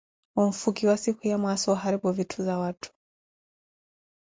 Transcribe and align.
onfukiwa 0.41 0.97
sikhuya 1.01 1.37
mwaasa 1.41 1.67
wa 1.71 1.77
oharupu 1.77 2.07
witthu 2.07 2.39
za 2.47 2.57
watthu. 2.61 2.89